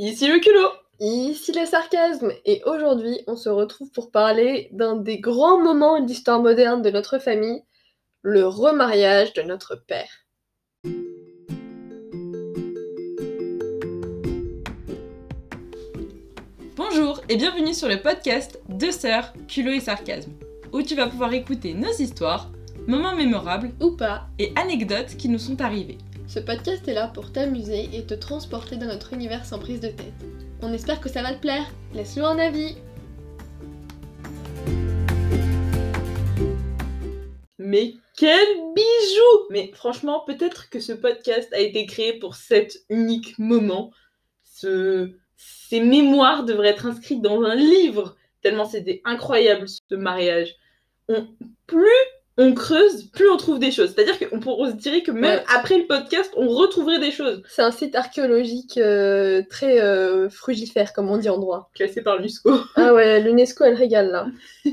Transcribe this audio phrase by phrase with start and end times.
[0.00, 5.18] Ici le culot Ici le sarcasme et aujourd'hui on se retrouve pour parler d'un des
[5.18, 7.64] grands moments de l'histoire moderne de notre famille,
[8.22, 10.08] le remariage de notre père.
[16.76, 20.30] Bonjour et bienvenue sur le podcast Deux sœurs, culot et sarcasme,
[20.72, 22.52] où tu vas pouvoir écouter nos histoires,
[22.86, 25.98] moments mémorables Ou pas, et anecdotes qui nous sont arrivées.
[26.28, 29.88] Ce podcast est là pour t'amuser et te transporter dans notre univers sans prise de
[29.88, 30.12] tête.
[30.60, 31.64] On espère que ça va te plaire,
[31.94, 32.76] laisse-le un avis
[37.56, 43.38] Mais quel bijou Mais franchement, peut-être que ce podcast a été créé pour cet unique
[43.38, 43.90] moment.
[44.44, 45.10] Ce...
[45.36, 50.56] Ces mémoires devraient être inscrites dans un livre, tellement c'était incroyable ce mariage.
[51.08, 51.26] On...
[51.66, 51.86] Plus
[52.40, 53.92] on creuse, plus on trouve des choses.
[53.94, 55.44] C'est-à-dire qu'on on se dirait que même Ouais.
[55.54, 57.42] après le podcast, on retrouverait des choses.
[57.48, 61.70] C'est un site archéologique euh, très euh, frugifère comme on dit en droit.
[61.74, 62.60] Classées par l'UNESCO.
[62.76, 64.26] Ah ouais, l'UNESCO elle régale là.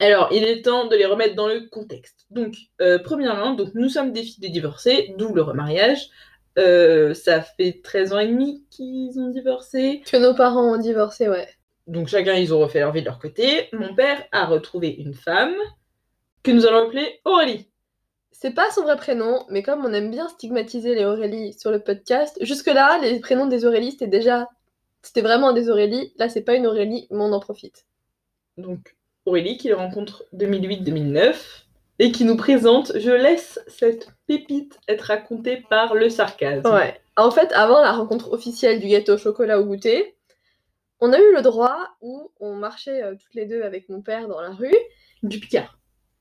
[0.00, 2.26] Alors, il est temps de les remettre dans le contexte.
[2.30, 6.08] Donc, euh, premièrement, donc, nous sommes des filles de divorcés, d'où le remariage.
[6.56, 10.02] Ça fait 13 ans et demi qu'ils ont divorcé.
[10.10, 11.46] Que nos parents ont divorcé, ouais.
[11.86, 13.68] Donc, chacun, ils ont refait leur vie de leur côté.
[13.72, 15.54] Mon père a retrouvé une femme
[16.42, 17.68] que nous allons appeler Aurélie.
[18.30, 21.80] C'est pas son vrai prénom, mais comme on aime bien stigmatiser les Aurélie sur le
[21.80, 24.48] podcast, jusque-là, les prénoms des Aurélie, c'était déjà.
[25.02, 26.12] C'était vraiment des Aurélie.
[26.16, 27.86] Là, c'est pas une Aurélie, mais on en profite.
[28.56, 28.96] Donc,
[29.26, 31.34] Aurélie qui le rencontre 2008-2009
[31.98, 36.68] et qui nous présente, je laisse cette pépite être racontée par le sarcasme.
[36.72, 37.00] Ouais.
[37.16, 40.16] En fait, avant la rencontre officielle du gâteau au chocolat au goûter,
[41.02, 44.28] on a eu le droit où on marchait euh, toutes les deux avec mon père
[44.28, 44.76] dans la rue,
[45.24, 45.80] Du Picard.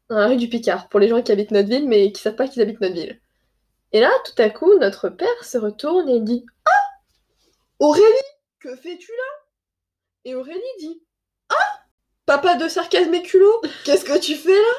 [0.10, 2.36] dans la rue du Picard, pour les gens qui habitent notre ville, mais qui savent
[2.36, 3.22] pas qu'ils habitent notre ville.
[3.92, 6.98] Et là, tout à coup, notre père se retourne et dit Ah
[7.78, 8.06] Aurélie,
[8.60, 9.46] que fais-tu là?
[10.26, 11.04] Et Aurélie dit
[11.50, 11.84] Ah
[12.26, 14.74] Papa de sarcasme et culot, qu'est-ce que tu fais là?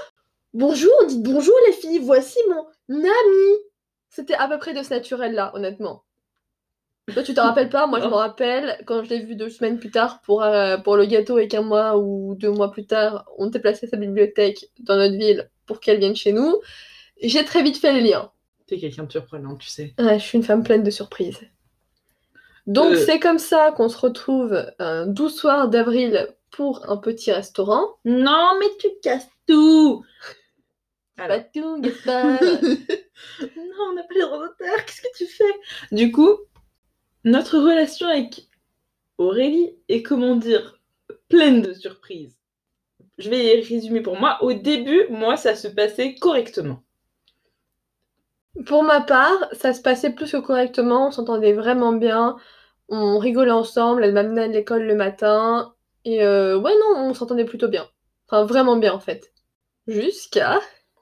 [0.53, 3.59] Bonjour, dites bonjour les filles, voici mon ami
[4.11, 6.03] C'était à peu près de ce naturel-là, honnêtement.
[7.13, 7.87] Toi, tu te rappelles pas?
[7.89, 10.97] Moi, je me rappelle quand je l'ai vu deux semaines plus tard pour, euh, pour
[10.97, 13.97] le gâteau et qu'un mois ou deux mois plus tard, on était placé à sa
[13.97, 16.61] bibliothèque dans notre ville pour qu'elle vienne chez nous.
[17.21, 18.31] J'ai très vite fait le lien.
[18.69, 19.95] T'es quelqu'un de surprenant, tu sais.
[19.99, 21.41] Ouais, je suis une femme pleine de surprises.
[22.69, 23.05] Donc, Euh.
[23.05, 27.97] c'est comme ça qu'on se retrouve un doux soir d'avril pour un petit restaurant.
[28.05, 30.05] Non, mais tu casses tout
[31.17, 32.41] Pas tout, Gaspard
[33.41, 35.53] Non, on n'a pas les droits d'auteur, qu'est-ce que tu fais?
[35.91, 36.37] Du coup,
[37.25, 38.49] notre relation avec
[39.19, 40.81] Aurélie est, comment dire,
[41.29, 42.37] pleine de surprises.
[43.19, 44.43] Je vais résumer pour moi.
[44.43, 46.83] Au début, moi, ça se passait correctement.
[48.67, 52.37] Pour ma part, ça se passait plus que correctement, on s'entendait vraiment bien,
[52.89, 57.47] on rigolait ensemble, elle m'amenait à l'école le matin, et euh, ouais, non, on s'entendait
[57.47, 57.89] plutôt bien.
[58.27, 59.33] Enfin, vraiment bien en fait.
[59.87, 60.61] Jusqu'à.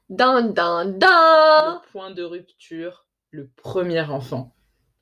[0.09, 4.53] Dan, dan Le point de rupture, le premier enfant.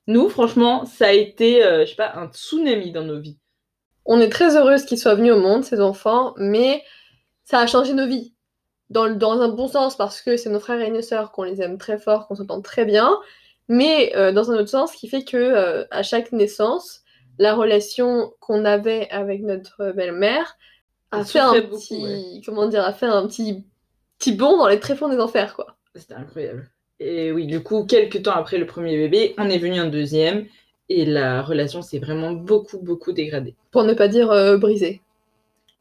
[0.09, 3.37] Nous, franchement, ça a été, euh, je sais pas, un tsunami dans nos vies.
[4.05, 6.83] On est très heureuse qu'ils soient venus au monde, ces enfants, mais
[7.43, 8.33] ça a changé nos vies.
[8.89, 11.43] Dans, le- dans un bon sens, parce que c'est nos frères et nos sœurs, qu'on
[11.43, 13.19] les aime très fort, qu'on s'entend très bien,
[13.67, 17.01] mais euh, dans un autre sens, qui fait que euh, à chaque naissance,
[17.37, 20.57] la relation qu'on avait avec notre belle-mère
[21.11, 22.41] a fait un beaucoup, petit, ouais.
[22.43, 23.63] comment dire, a fait un petit,
[24.17, 25.77] petit bond dans les tréfonds des enfers, quoi.
[25.93, 26.67] C'était incroyable.
[26.99, 30.45] Et oui, du coup, quelques temps après le premier bébé, on est venu un deuxième.
[30.89, 33.55] Et la relation s'est vraiment beaucoup, beaucoup dégradée.
[33.71, 35.01] Pour ne pas dire euh, brisé.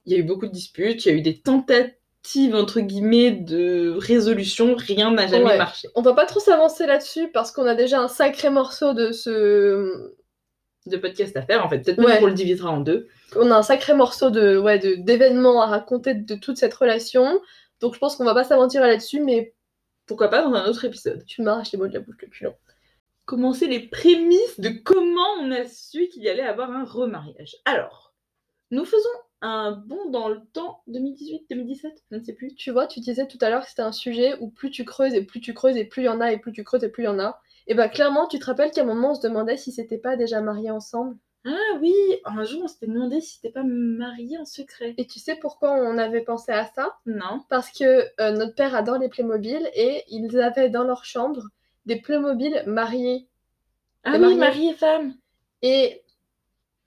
[0.05, 3.31] Il y a eu beaucoup de disputes, il y a eu des tentatives, entre guillemets,
[3.31, 4.75] de résolution.
[4.77, 5.59] Rien n'a jamais Ouais.
[5.59, 5.89] marché.
[5.95, 10.13] On va pas trop s'avancer là-dessus parce qu'on a déjà un sacré morceau de ce,
[10.87, 11.81] De podcast à faire, en fait.
[11.81, 13.09] Peut-être même qu'on le divisera en deux.
[13.37, 17.41] on a un sacré morceau de ouais de d'événements à raconter de toute cette relation.
[17.81, 19.53] Donc je pense qu'on va pas s'aventurer là-dessus, mais
[20.09, 21.25] Pourquoi pas dans un autre épisode.
[21.27, 22.55] tu m'arraches les mots de la bouche le culot.
[23.27, 27.57] Commencer les prémices de comment on a su qu'il y allait avoir un remariage.
[27.67, 28.15] Alors,
[28.71, 29.09] nous faisons
[29.43, 32.55] un bond dans le temps 2018-2017, je ne sais plus.
[32.55, 35.13] Tu vois, tu disais tout à l'heure que c'était un sujet où plus tu creuses
[35.13, 36.89] et plus tu creuses et plus il y en a et plus tu creuses et
[36.89, 37.41] plus il y en a.
[37.67, 40.17] Et bah clairement, tu te rappelles qu'à un moment on se demandait si c'était pas
[40.17, 41.19] déjà mariés ensemble?
[41.51, 41.95] Ah oui,
[42.27, 44.95] un jour on s'était demandé si c'était pas marié en secret.
[44.99, 46.99] Et tu sais pourquoi on avait pensé à ça?
[47.07, 47.43] Non.
[47.49, 51.43] Parce que euh, notre père adore les Playmobil et ils avaient dans leur chambre
[51.87, 53.29] des Playmobil mariés.
[54.05, 55.15] Ah oui, mariée mari et femme.
[55.63, 56.03] Et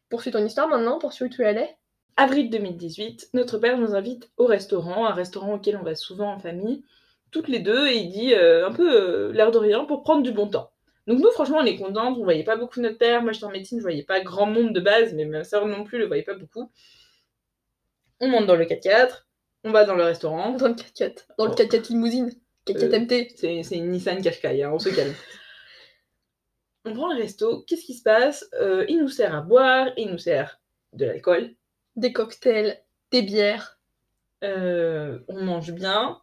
[0.09, 1.75] poursuis ton histoire maintenant, poursuis où tu allais?
[2.15, 6.39] Avril 2018, notre père nous invite au restaurant, un restaurant auquel on va souvent en
[6.39, 6.83] famille,
[7.31, 10.21] toutes les deux, et il dit euh, un peu euh, l'air de rien pour prendre
[10.21, 10.70] du bon temps.
[11.07, 12.13] Donc nous, franchement, on est contents.
[12.13, 13.21] On voyait pas beaucoup notre père.
[13.23, 15.83] Moi, j'étais en médecine, je voyais pas grand monde de base, mais ma soeur non
[15.83, 16.71] plus le voyait pas beaucoup.
[18.19, 19.25] On monte dans le 4x4,
[19.63, 20.51] on va dans le restaurant.
[20.51, 21.25] Dans le 4x4.
[21.37, 21.55] Dans le Oh.
[21.55, 22.31] 4x4 limousine.
[22.67, 23.31] 4x4 Euh, MT.
[23.35, 25.13] C'est c'est une Nissan Qashqai, hein, on se calme.
[26.85, 28.47] on prend le resto, qu'est-ce qui se passe?
[28.59, 30.59] Euh, Il nous sert à boire, il nous sert
[30.93, 31.55] de l'alcool.
[31.95, 32.79] Des cocktails,
[33.11, 33.79] des bières.
[34.43, 36.19] Euh, on mange bien,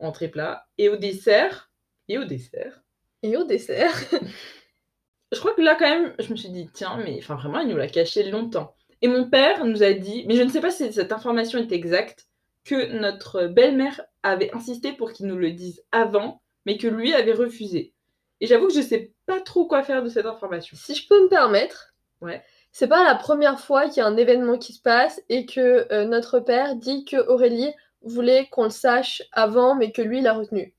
[0.00, 0.66] entrée plat.
[0.78, 1.70] Et au dessert,
[2.08, 2.82] et au dessert,
[3.24, 3.94] Et au dessert,
[5.32, 7.68] je crois que là, quand même, je me suis dit, tiens, mais enfin, vraiment, il
[7.68, 8.74] nous l'a caché longtemps.
[9.00, 11.72] Et mon père nous a dit, mais je ne sais pas si cette information est
[11.72, 12.26] exacte,
[12.64, 17.32] que notre belle-mère avait insisté pour qu'il nous le dise avant, mais que lui avait
[17.32, 17.94] refusé.
[18.40, 20.76] Et j'avoue que je sais pas trop quoi faire de cette information.
[20.78, 22.42] si je peux me permettre, Ouais.
[22.72, 25.86] c'est pas la première fois qu'il y a un événement qui se passe et que
[25.92, 27.72] euh, notre père dit que Aurélie
[28.02, 30.74] voulait qu'on le sache avant, mais que lui l'a retenu.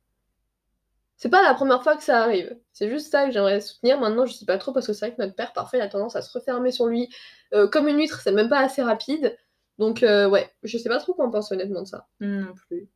[1.17, 2.57] C'est pas la première fois que ça arrive.
[2.73, 3.99] C'est juste ça que j'aimerais soutenir.
[3.99, 5.87] Maintenant, je sais pas trop parce que c'est vrai que notre père, parfois, il a
[5.87, 7.09] tendance à se refermer sur lui
[7.53, 8.19] euh, comme une huître.
[8.21, 9.37] C'est même pas assez rapide.
[9.77, 12.07] Donc, euh, ouais, je sais pas trop quoi on pense honnêtement de ça.
[12.19, 12.89] Non plus.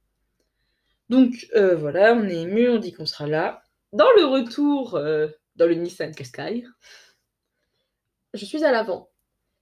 [1.10, 3.63] Donc euh, voilà, on est ému, on dit qu'on sera là.
[3.94, 4.92] Dans le retour,
[5.56, 6.66] dans le Nissan Qashqai,
[8.36, 9.10] Je suis à l'avant.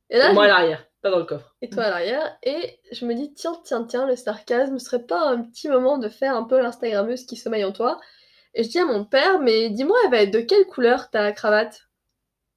[0.09, 1.55] Et là, moi à l'arrière, pas dans le coffre.
[1.61, 5.29] et toi à l'arrière, et je me dis, tiens, tiens, tiens, le sarcasme serait pas
[5.29, 7.97] un petit moment de faire un peu l'Instagrammeuse qui sommeille en toi.
[8.57, 11.31] Et je dis à mon père, mais dis-moi, elle va être de quelle couleur ta
[11.31, 11.89] cravate?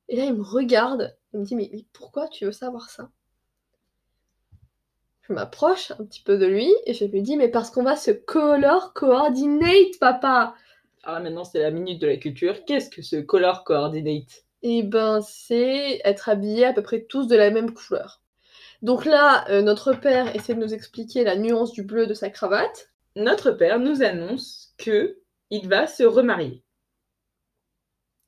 [0.08, 3.10] Et là, il me regarde, il me dit, mais, mais pourquoi tu veux savoir ça?
[5.20, 7.96] Je m'approche un petit peu de lui, et je lui dis, mais parce qu'on va
[7.96, 10.54] se color coordinate, papa
[11.02, 12.64] Alors là, maintenant, c'est la minute de la culture.
[12.64, 14.46] Qu'est-ce que ce color coordinate?
[14.62, 18.22] Et ben, c'est être habillés à peu près tous de la même couleur.
[18.80, 22.30] Donc là, euh, notre père essaie de nous expliquer la nuance du bleu de sa
[22.30, 22.90] cravate.
[23.16, 25.19] Notre père nous annonce que
[25.50, 26.62] il va se remarier.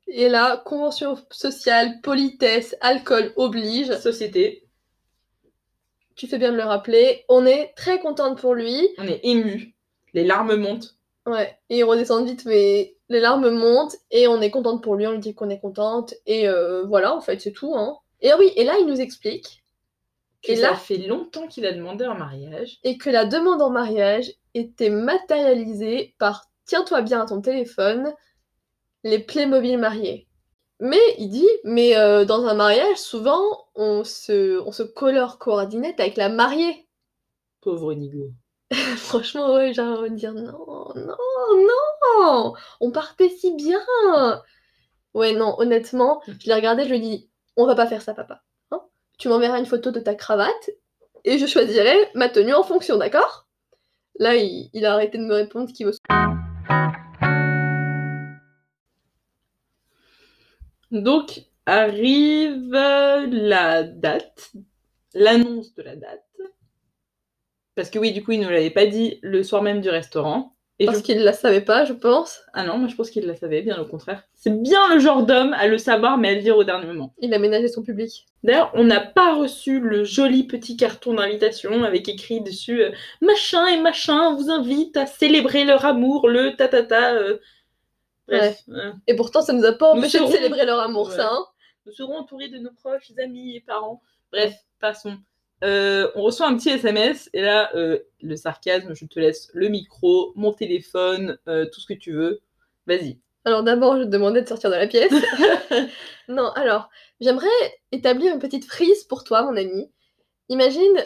[0.09, 3.93] Et là, convention sociale, politesse, alcool oblige.
[3.99, 4.65] Société,
[6.15, 7.25] Tu fais bien de le rappeler.
[7.29, 8.89] On est très contente pour lui.
[8.99, 9.75] on est ému,
[10.13, 10.97] les larmes montent.
[11.25, 13.97] Ouais, et ils redescendent vite, mais les larmes montent.
[14.11, 15.07] Et on est contente pour lui.
[15.07, 16.15] On lui dit qu'on est contente.
[16.27, 17.75] Et euh, voilà, en fait, c'est tout.
[17.75, 17.97] Hein.
[18.21, 19.65] Et ah oui, et là, il nous explique.
[20.45, 22.79] Et ça là- fait longtemps qu'il a demandé en mariage.
[22.83, 28.13] et que la demande en mariage était matérialisée par tiens-toi bien à ton téléphone,
[29.05, 30.29] les Playmobil mariés.
[30.81, 36.01] Mais il dit, mais euh, dans un mariage, souvent, on se, on se colore coordinate
[36.01, 36.89] avec la mariée.
[37.61, 38.33] Pauvre Nigo.
[38.97, 41.17] Franchement, ouais, j'ai envie de dire non, non,
[42.19, 43.81] non, on partait si bien.
[45.15, 48.15] Ouais, non, honnêtement, je l'ai regardé, je lui ai dit, on va pas faire ça,
[48.15, 48.43] papa.
[48.71, 48.81] Hein
[49.19, 50.71] tu m'enverras une photo de ta cravate
[51.25, 53.47] et je choisirai ma tenue en fonction, d'accord?
[54.19, 55.93] Là, il, il a arrêté de me répondre ce qu'il veut.
[60.93, 64.53] Donc arrive la date,
[65.15, 66.25] l'annonce de la date.
[67.75, 70.55] Parce que oui, du coup, il ne l'avait pas dit le soir même du restaurant.
[70.79, 72.41] Et Parce je- qu'il la savait pas, je pense.
[72.55, 74.25] Ah non, moi je pense qu'il la savait, bien au contraire.
[74.35, 77.15] C'est bien le genre d'homme à le savoir, mais à le dire au dernier moment.
[77.21, 78.27] Il a ménagé son public.
[78.43, 82.91] D'ailleurs, on n'a pas reçu le joli petit carton d'invitation avec écrit dessus euh,
[83.21, 87.15] machin et machin vous invite à célébrer leur amour, le tatata.
[87.15, 87.39] euh.
[88.29, 91.17] Bref, euh, Et pourtant, ça nous a pas empêché serons- de célébrer leur amour, Ouais.
[91.17, 91.47] ça, hein
[91.85, 94.01] nous serons entourés de nos proches, amis et parents.
[94.31, 95.17] Bref, passons.
[95.65, 99.69] Euh, on reçoit un petit SMS et là, euh, le sarcasme, je te laisse le
[99.69, 102.41] micro, mon téléphone, euh, tout ce que tu veux.
[102.87, 103.19] Vas-y.
[103.45, 105.11] Alors d'abord, je te demandais de sortir de la pièce.
[106.29, 106.89] non, alors,
[107.21, 107.49] j'aimerais
[107.91, 109.91] établir une petite frise pour toi, mon ami.
[110.49, 111.05] Imagine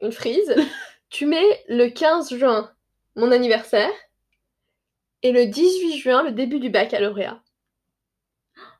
[0.00, 0.54] une frise.
[1.10, 2.70] tu mets le 15 juin,
[3.16, 3.90] mon anniversaire,
[5.22, 7.42] et le 18 juin, le début du baccalauréat.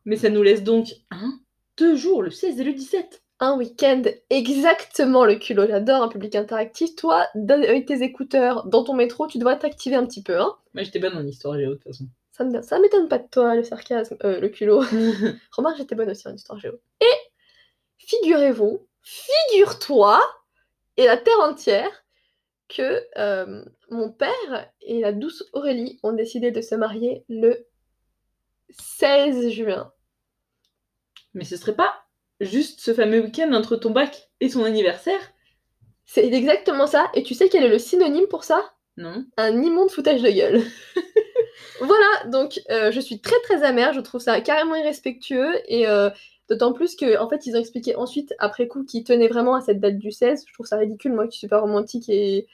[0.05, 1.39] Mais ça nous laisse donc un,
[1.79, 3.23] deux jours, le 16 et le 17.
[3.41, 5.67] Un week-end exactement le culot.
[5.67, 6.95] J'adore un public interactif.
[6.95, 10.85] Toi, avec tes écouteurs, dans ton métro, tu dois t'activer un petit peu, hein Moi,
[10.85, 12.05] j'étais bonne en histoire géo, de toute façon.
[12.31, 14.83] Ça me- ça m'étonne pas de toi, le sarcasme, euh, le culot.
[15.57, 16.73] Remarque, j'étais bonne aussi en histoire géo.
[17.01, 17.17] Et
[17.99, 20.21] figurez-vous, figure-toi,
[20.97, 22.02] et la terre entière,
[22.75, 27.67] que euh, mon père et la douce Aurélie ont décidé de se marier le
[28.71, 29.93] 16 juin.
[31.35, 31.95] Mais ce serait pas
[32.41, 35.21] juste ce fameux week-end entre ton bac et son anniversaire?
[36.05, 37.11] C'est exactement ça.
[37.15, 38.73] Et tu sais quel est le synonyme pour ça?
[38.97, 40.63] Non Un immonde foutage de gueule.
[41.81, 43.93] voilà, donc euh, je suis très très amère.
[43.93, 46.11] Je trouve ça carrément irrespectueux et euh,
[46.51, 49.63] d'autant plus que en fait ils ont expliqué ensuite après coup qu'ils tenaient vraiment à
[49.63, 50.45] cette date du 16.
[50.47, 52.47] Je trouve ça ridicule moi qui suis pas romantique et,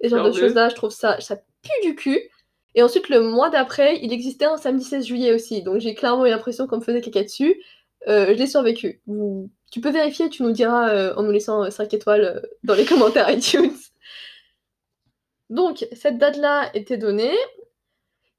[0.00, 0.40] et ce genre de bleue.
[0.40, 0.68] choses là.
[0.68, 2.20] Je trouve ça ça pue du cul.
[2.74, 5.62] Et ensuite, le mois d'après, il existait un samedi 16 juillet aussi.
[5.62, 7.62] Donc j'ai clairement eu l'impression qu'on me faisait caca dessus.
[8.08, 9.00] Euh, je l'ai survécu.
[9.06, 12.74] Vous- Tu peux vérifier, tu nous diras euh, en nous laissant 5 étoiles euh, dans
[12.74, 13.72] les commentaires iTunes.
[15.48, 17.34] Donc, cette date-là était donnée.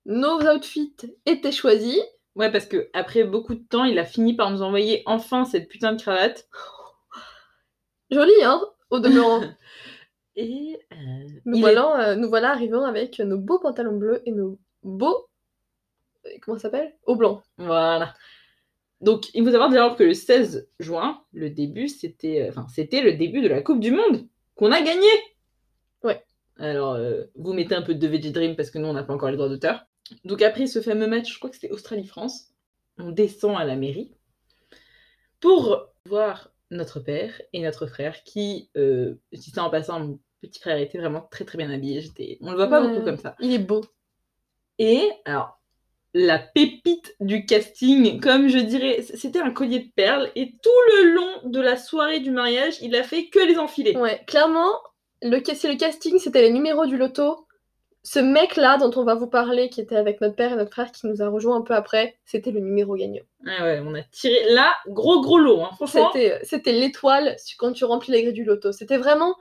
[0.06, 0.96] Nos outfits
[1.26, 2.00] étaient choisis.
[2.36, 5.68] Ouais, parce que après beaucoup de temps, il a fini par nous envoyer enfin cette
[5.68, 6.48] putain de cravate.
[8.12, 9.42] Joli, hein Au demeurant.
[10.38, 10.96] Et euh,
[11.46, 15.27] Nous il voilà, euh, nous voilà arrivant avec nos beaux pantalons bleus et nos beaux.
[16.25, 16.96] euh, Comment ça s'appelle?
[17.06, 17.41] Au blanc.
[17.60, 18.13] est- Voilà.
[19.01, 23.13] Donc, il faut savoir d'ailleurs que le 16 juin, le début, c'était enfin, c'était le
[23.13, 25.08] début de la Coupe du Monde qu'on a gagné.
[26.03, 26.24] Ouais.
[26.58, 29.13] Alors, euh, vous mettez un peu de Veggie Dream parce que nous, on n'a pas
[29.13, 29.86] encore les droits d'auteur.
[30.24, 32.53] Donc, après ce fameux match, je crois que c'était Australie-France,
[32.98, 34.15] on descend à la mairie
[35.39, 40.60] pour voir notre père et notre frère qui, euh, je dis ça en passant, petit
[40.60, 42.01] frère était vraiment très très bien habillé.
[42.01, 42.38] J'étais...
[42.41, 43.36] On le voit pas Ouais, beaucoup comme ça.
[43.39, 43.84] Il est beau.
[44.79, 45.60] Et alors,
[46.13, 50.32] la pépite du casting, comme je dirais, c'était un collier de perles.
[50.36, 53.96] Et tout le long de la soirée du mariage, il a fait que les enfiler.
[53.96, 54.74] Ouais, clairement,
[55.22, 57.48] le, si le casting c'était les numéros du loto,
[58.03, 60.91] ce mec-là dont on va vous parler, qui était avec notre père et notre frère,
[60.91, 63.24] qui nous a rejoint un peu après, c'était le numéro gagnant.
[63.46, 65.62] Ouais, ouais, on a tiré là, gros gros lot.
[65.62, 65.72] Hein.
[65.75, 68.72] Franchement, C'était, c'était l'étoile quand tu remplis les grilles du loto.
[68.72, 69.36] C'était vraiment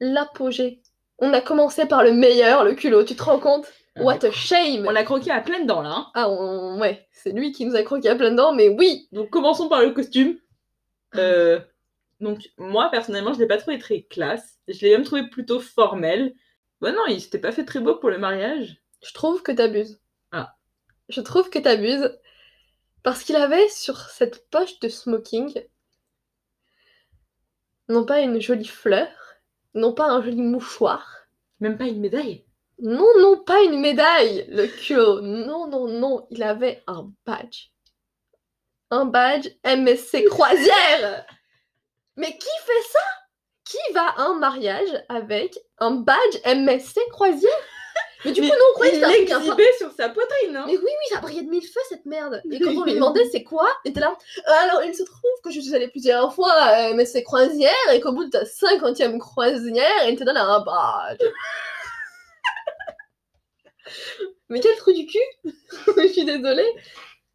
[0.00, 0.82] l'apogée.
[1.18, 3.66] On a commencé par le meilleur, le culot, tu te rends compte?
[3.96, 5.90] On What a- a shame on l'a croqué à pleines dents là.
[5.90, 6.06] hein.
[6.14, 9.30] Ah, on- ouais, c'est lui qui nous a croqué à plein dents, mais oui Donc
[9.30, 10.38] commençons par le costume.
[11.16, 11.60] Euh,
[12.20, 14.58] donc moi personnellement, je l'ai pas trouvé très classe.
[14.68, 16.32] Je l'ai même trouvé plutôt formel.
[16.80, 18.80] Bah non, il s'était pas fait très beau pour le mariage.
[19.02, 20.00] Je trouve que t'abuses.
[20.32, 20.54] Ah.
[21.08, 22.16] Je trouve que t'abuses.
[23.02, 25.52] Parce qu'il avait sur cette poche de smoking,
[27.88, 29.08] non pas une jolie fleur,
[29.74, 31.06] non pas un joli mouchoir,
[31.60, 32.44] Même pas une médaille.
[32.80, 37.68] non, non, pas une médaille, le culot, non, non, non, il avait un badge.
[38.90, 41.26] Un badge MSC croisière.
[42.16, 42.98] Mais qui fait ça?
[43.64, 47.50] Qui va à un mariage avec un badge MSC croisière?
[48.24, 50.56] Mais du coup, Mais non, on croyait que c'était un truc sur sa poitrine.
[50.56, 50.64] Hein.
[50.66, 52.42] Mais oui, oui, ça brillait de mille feux cette merde.
[52.50, 54.16] Et quand on lui demandait c'est quoi, il était là.
[54.38, 58.00] Euh, Alors, il se trouve que je suis allée plusieurs fois à MSC Croisière et
[58.00, 61.20] qu'au bout de ta cinquantième croisière, il te donne un badge.
[64.50, 65.18] mais quel trou du cul
[65.96, 66.68] Je suis désolée.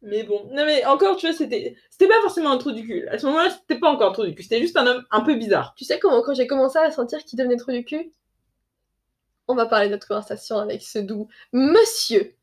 [0.02, 3.08] Mais bon, non mais encore, tu vois, c'était c'était pas forcément un trou du cul.
[3.08, 4.44] À ce moment-là, c'était pas encore un trou du cul.
[4.44, 5.74] C'était juste un homme un peu bizarre.
[5.76, 8.12] Tu sais comment, quand j'ai commencé à sentir qu'il devenait trou du cul
[9.48, 12.34] On va parler de notre conversation avec ce doux monsieur.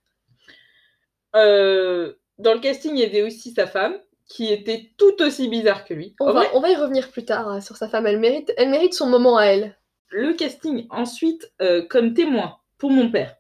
[1.36, 5.86] Euh, dans le casting, il y avait aussi sa femme, qui était tout aussi bizarre
[5.86, 6.16] que lui.
[6.20, 8.08] On, va, vrai, on va y revenir plus tard euh, sur sa femme.
[8.08, 9.78] Elle mérite, elle mérite son moment à elle.
[10.10, 13.36] le casting, ensuite, euh, comme témoin pour mon père,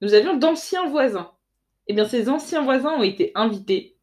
[0.00, 1.32] nous avions d'anciens voisins.
[1.86, 3.96] Eh bien, ces anciens voisins ont été invités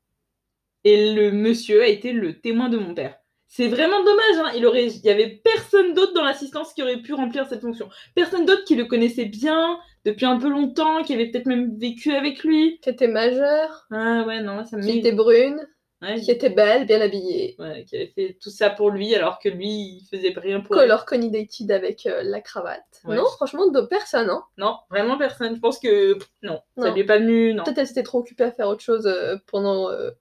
[0.83, 3.18] et le monsieur a été le témoin de mon père.
[3.51, 4.51] C'est vraiment dommage, hein.
[4.55, 7.89] il aurait, il y avait personne d'autre dans l'assistance qui aurait pu remplir cette fonction.
[8.13, 12.13] Personne d'autre qui le connaissait bien depuis un peu longtemps, qui avait peut-être même vécu
[12.13, 12.79] avec lui.
[12.83, 15.59] Qui était majeure, Ah ouais, non, ça me qui était brune,
[16.01, 17.55] Ouais, qui était belle, bien habillée.
[17.59, 20.75] ouais, qui avait fait tout ça pour lui alors que lui, il faisait rien pour
[20.77, 23.01] Color Conidated avec euh, la cravate.
[23.03, 23.15] Ouais.
[23.17, 24.29] Non, franchement, de personne.
[24.29, 24.43] Hein.
[24.57, 25.55] Non, vraiment personne.
[25.55, 26.93] Je pense que pff, non, ça Non.
[26.93, 27.63] lui est pas venu, non.
[27.63, 29.89] Peut-être elle s'était trop occupée à faire autre chose euh, pendant.
[29.89, 30.11] euh,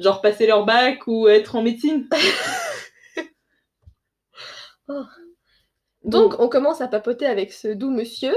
[0.00, 2.08] Genre passer leur bac ou être en médecine.
[6.04, 8.34] Donc, on commence à papoter avec ce doux monsieur.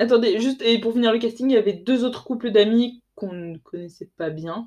[0.00, 3.32] Attendez, juste, et pour finir le casting, il y avait deux autres couples d'amis qu'on
[3.32, 4.66] ne connaissait pas bien.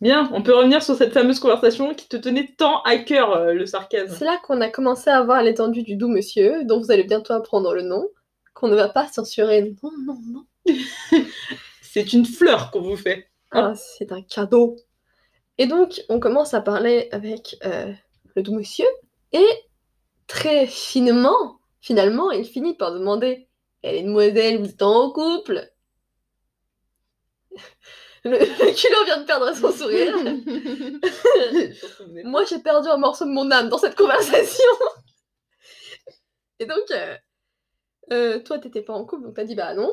[0.00, 3.52] Bien, on peut revenir sur cette fameuse conversation qui te tenait tant à cœur, euh,
[3.52, 4.14] le sarcasme.
[4.16, 7.34] C'est là qu'on a commencé à voir l'étendue du doux monsieur, dont vous allez bientôt
[7.34, 8.08] apprendre le nom,
[8.58, 9.72] qu'on ne va pas censurer.
[9.82, 10.46] Non, non, non.
[11.82, 13.30] C'est une fleur qu'on vous fait.
[13.52, 14.76] Ah, c'est un cadeau.
[15.56, 17.92] Et donc, on commence à parler avec euh,
[18.36, 18.86] le doux monsieur,
[19.32, 19.46] et
[20.26, 23.48] très finement, finalement, il finit par demander
[23.82, 25.70] Eh, les demoiselles, vous êtes en couple?
[28.24, 30.14] Le, le culot vient de perdre son sourire.
[32.24, 34.64] Moi, j'ai perdu un morceau de mon âme dans cette conversation.
[36.58, 37.16] Et donc, euh,
[38.12, 39.90] euh, toi, t'étais pas en couple, donc t'as dit bah non.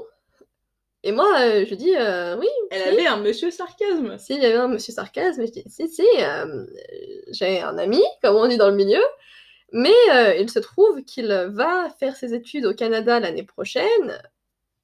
[1.06, 2.88] Et moi, euh, je dis euh, oui, Elle si.
[2.90, 4.18] avait un monsieur sarcasme.
[4.18, 6.66] Si, il y avait un monsieur sarcasme, je dis si, si, euh,
[7.32, 9.04] j'ai un ami, comme on dit dans le milieu,
[9.72, 9.94] mais
[10.40, 14.20] il se trouve qu'il va faire ses études au Canada l'année prochaine.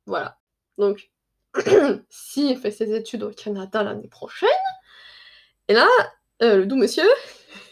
[0.05, 0.37] Voilà.
[0.77, 1.09] Donc,
[2.09, 4.49] s'il fait ses études au Canada l'année prochaine,
[5.69, 5.87] et là,
[6.39, 7.09] le doux monsieur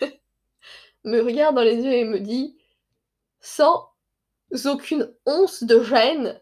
[1.03, 2.57] me regarde dans les yeux et me dit,
[3.41, 3.88] sans
[4.65, 6.39] aucune once de gêne,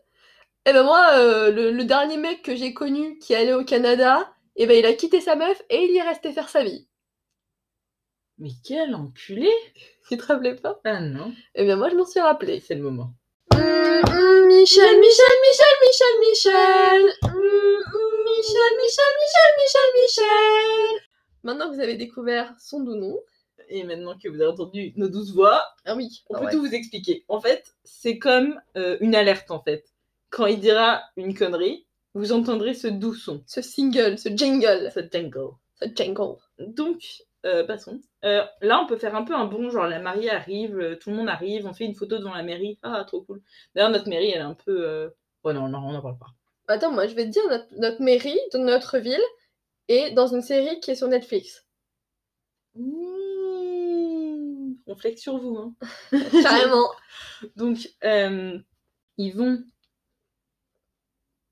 [0.66, 4.34] eh ben moi, euh, le, le dernier mec que j'ai connu qui allait au Canada,
[4.56, 6.88] eh ben il a quitté sa meuf et il y est resté faire sa vie.
[8.40, 9.50] Mais quel enculé
[10.10, 10.80] Tu te rappelais pas?
[10.86, 12.60] Ah non, Eh bien moi je m'en suis rappelé.
[12.60, 13.12] c'est le moment.
[13.54, 17.02] Hum, hum, Michel, Michel, Michel, Michel, Michel.
[17.24, 21.02] Hum, hum, Michel, Michel, Michel, Michel, Michel.
[21.44, 23.20] Maintenant que vous avez découvert son doux nom.
[23.70, 26.24] Et maintenant que vous avez entendu nos douze voix, Ah oui.
[26.30, 26.52] on ah peut ouais.
[26.52, 27.26] tout vous expliquer.
[27.28, 29.86] En fait, c'est comme euh, une alerte en fait.
[30.30, 35.02] Quand il dira une connerie, vous entendrez ce doux son, Ce single, ce jingle, ce
[35.12, 35.52] jingle.
[35.82, 36.36] ce jingle.
[36.60, 38.02] Donc, euh, passons.
[38.26, 41.16] Euh, là, on peut faire un peu un bon, genre la mariée arrive, tout le
[41.16, 42.80] monde arrive, on fait une photo devant la mairie.
[42.84, 43.42] Ah, trop cool.
[43.76, 45.12] D'ailleurs, notre mairie, elle est un peu.
[45.44, 46.28] Oh non, non, on n'en parle pas.
[46.70, 49.22] Attends, moi je vais te dire notre, notre mairie de notre ville
[49.88, 51.66] est dans une série qui est sur Netflix.
[52.76, 53.17] Mmh,
[54.88, 55.74] on flex sur vous, hein.
[56.42, 56.90] Carrément.
[57.56, 58.58] Donc, euh,
[59.18, 59.64] ils vont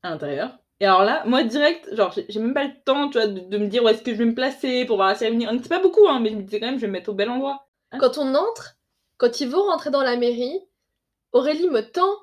[0.04, 0.58] à l'intérieur.
[0.82, 3.58] Et alors là, moi, direct, genre, j'ai même pas le temps, tu vois, de, de
[3.58, 5.48] me dire où est-ce que je vais me placer pour voir la cérémonie.
[5.48, 7.10] On n'était pas beaucoup, hein, mais je me disais quand même, je vais me mettre
[7.10, 7.68] au bel endroit.
[7.98, 8.76] Quand on entre,
[9.18, 10.60] quand ils vont rentrer dans la mairie,
[11.32, 12.14] Aurélie me tend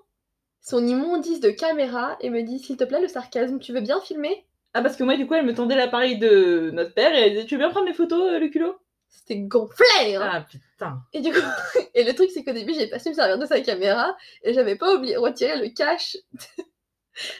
[0.60, 4.00] son immondice de caméra et me dit S'il te plaît, le sarcasme, tu veux bien
[4.00, 4.46] filmer?
[4.74, 7.32] Ah, parce que moi, du coup, elle me tendait l'appareil de notre père et elle
[7.32, 8.76] disait Tu veux bien prendre mes photos, euh, le culot?
[9.08, 10.64] C'était gonflé hein Ah, putain.
[11.12, 11.38] Et du coup,
[11.94, 14.52] et le truc c'est qu'au début j'ai pas su me servir de sa caméra et
[14.54, 16.16] j'avais pas oublié retirer le cache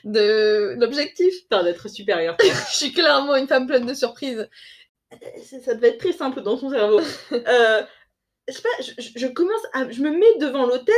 [0.05, 1.35] de l'objectif.
[1.43, 2.37] Putain, d'être supérieur.
[2.43, 4.49] Je suis clairement une femme pleine de surprises.
[5.43, 7.01] ça ça devait être très simple dans son cerveau.
[7.33, 7.83] Euh,
[8.49, 9.89] je sais pas, je- je commence à.
[9.91, 10.95] Je me mets devant l'hôtel,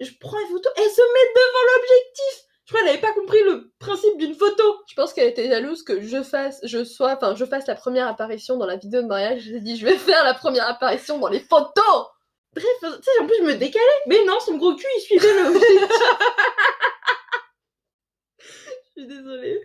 [0.00, 3.42] je prends une photo, elle se met devant l'objectif Je crois qu'elle avait pas compris
[3.44, 7.34] le principe d'une photo Je pense qu'elle était jalouse que je fasse, je sois, enfin
[7.34, 9.42] je fasse la première apparition dans la vidéo de mariage.
[9.42, 12.06] Je lui ai dit je vais faire la première apparition dans les photos.
[12.54, 13.84] Bref, tu sais, en plus, je me décalais.
[14.06, 15.88] Mais non, son gros cul, il suivait l'objectif.
[18.38, 19.60] je suis désolée.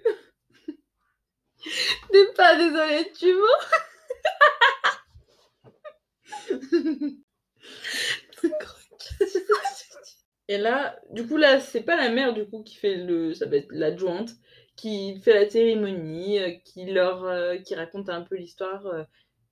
[2.12, 3.60] T'es pas désolée, tu vois
[10.50, 13.34] Et là, du coup, là, c'est pas la mère, du coup, qui fait le.
[13.34, 14.32] Ça va être l'adjointe,
[14.76, 17.24] qui fait la cérémonie, euh, qui leur.
[17.24, 18.86] euh, qui raconte un peu l'histoire.
[18.88, 19.04] euh.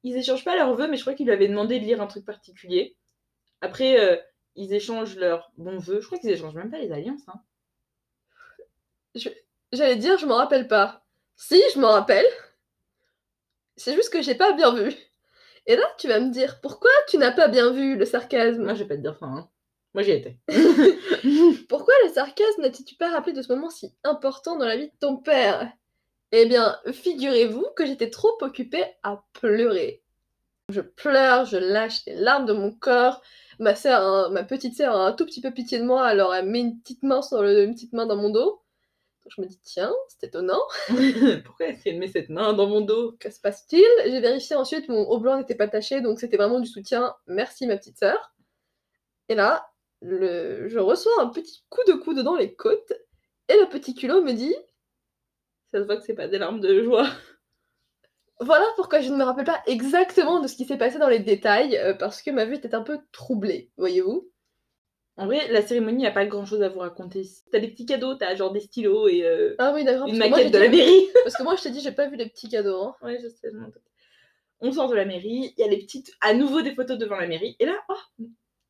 [0.04, 2.08] Ils échangent pas leurs vœux, mais je crois qu'il lui avait demandé de lire un
[2.08, 2.98] truc particulier.
[3.62, 4.18] Après, euh,
[4.56, 6.02] ils échangent leurs bons vœux.
[6.02, 7.42] Je crois qu'ils échangent même pas les alliances, hein.
[9.72, 11.04] J'allais dire je m'en rappelle pas.
[11.36, 12.26] Si, je m'en rappelle.
[13.78, 14.94] C'est juste que j'ai pas bien vu.
[15.68, 18.64] Et là, tu vas me dire pourquoi tu n'as pas bien vu le sarcasme?
[18.64, 19.50] Moi, je vais pas te dire ça, hein.
[19.98, 20.38] Moi, j'y étais.
[21.70, 24.98] Pourquoi le sarcasme n'as-tu pas rappelé de ce moment si important dans la vie de
[25.00, 25.72] ton père?
[26.32, 30.04] Eh bien, figurez-vous que j'étais trop occupée à pleurer.
[30.70, 33.24] Je pleure, je lâche les larmes de mon corps.
[33.58, 36.06] Ma sœur, a un- ma petite sœur a un tout petit peu pitié de moi,
[36.06, 38.62] alors elle met une petite main sur le, une petite main dans mon dos.
[39.24, 40.62] Donc je me dis tiens, c'est étonnant.
[41.44, 43.14] Pourquoi est-ce qu'elle met cette main dans mon dos?
[43.20, 43.84] Que se passe-t-il?
[44.06, 47.16] J'ai vérifié ensuite, mon haut blanc n'était pas taché, donc c'était vraiment du soutien.
[47.26, 48.36] Merci ma petite sœur.
[49.30, 49.68] Et là,
[50.02, 50.68] le...
[50.68, 52.94] je reçois un petit coup de coude dans les côtes,
[53.50, 54.56] et le petit culot me dit
[55.72, 57.08] Ça se voit que c'est pas des larmes de joie.
[58.40, 61.18] Voilà pourquoi je ne me rappelle pas exactement de ce qui s'est passé dans les
[61.18, 64.30] détails, euh, parce que ma vue était un peu troublée, voyez-vous.
[65.20, 67.24] En vrai, la cérémonie, y a pas grand chose à vous raconter.
[67.52, 70.54] T'as des petits cadeaux, t'as genre des stylos et euh, Ah oui, une moi, maquette
[70.54, 71.08] de la mairie.
[71.24, 72.84] Parce que moi, je t'ai dit, j'ai pas vu les petits cadeaux.
[72.84, 72.96] Hein.
[73.02, 73.52] Ouais, je sais.
[74.60, 77.16] On sort de la mairie, il y a les petites, à nouveau des photos devant
[77.16, 77.56] la mairie.
[77.60, 78.26] Et là, oh,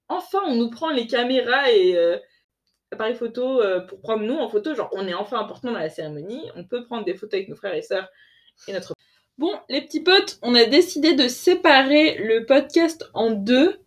[0.09, 2.17] enfin, on nous prend les caméras et euh,
[2.91, 4.75] appareils photo euh, pour prendre nous en photo.
[4.75, 6.41] Genre, on est enfin important dans la cérémonie.
[6.55, 8.07] On peut prendre des photos avec nos frères et sœurs
[8.67, 8.93] et notre.
[9.37, 13.79] Bon, les petits potes, on a décidé de séparer le podcast en deux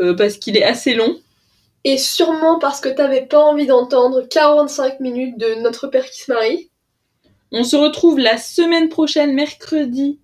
[0.00, 1.16] euh, parce qu'il est assez long.
[1.84, 6.32] Et sûrement parce que t'avais pas envie d'entendre 45 minutes de notre père qui se
[6.32, 6.70] marie.
[7.52, 10.18] On se retrouve la semaine prochaine, mercredi,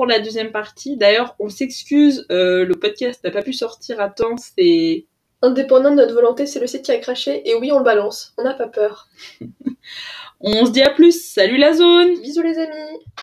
[0.00, 0.96] pour la deuxième partie.
[0.96, 4.38] D'ailleurs, on s'excuse, euh, le podcast n'a pas pu sortir à temps.
[4.38, 5.04] C'est
[5.42, 8.32] Indépendant de notre volonté, c'est le site qui a craché, et oui, on le balance.
[8.38, 9.08] On n'a pas peur.
[10.40, 11.22] On se dit à plus.
[11.22, 12.98] Salut la zone Bisous les amis